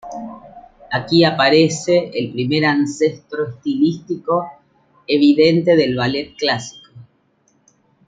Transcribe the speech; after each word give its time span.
Aquí 0.91 1.23
aparece 1.23 2.09
el 2.11 2.31
primer 2.31 2.65
ancestro 2.65 3.49
estilístico 3.49 4.51
evidente 5.05 5.75
del 5.75 5.95
ballet 5.95 6.35
clásico. 6.37 6.89